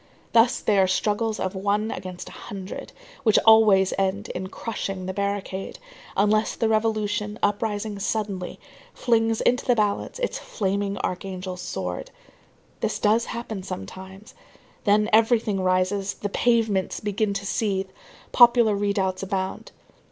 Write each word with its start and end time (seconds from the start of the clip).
Thus 0.33 0.61
they 0.61 0.79
are 0.79 0.87
struggles 0.87 1.39
of 1.39 1.53
one 1.53 1.91
against 1.91 2.27
a 2.27 2.31
hundred, 2.49 2.91
which 3.21 3.37
always 3.45 3.93
end 3.99 4.29
in 4.29 4.47
crushing 4.49 5.05
the 5.05 5.13
barricade; 5.13 5.77
unless 6.17 6.55
the 6.55 6.67
revolution, 6.67 7.37
uprising 7.43 7.99
suddenly, 7.99 8.59
flings 8.95 9.41
into 9.41 9.63
the 9.63 9.75
balance 9.75 10.17
its 10.17 10.39
flaming 10.39 10.97
archangel's 11.03 11.61
sword. 11.61 12.09
This 12.79 12.97
does 12.97 13.25
happen 13.25 13.61
sometimes. 13.61 14.33
Then 14.85 15.07
everything 15.13 15.61
rises, 15.61 16.15
the 16.15 16.29
pavements 16.29 16.99
begin 16.99 17.35
to 17.35 17.45
seethe, 17.45 17.91
popular 18.31 18.75
redoubts 18.75 19.21
abound. 19.21 19.71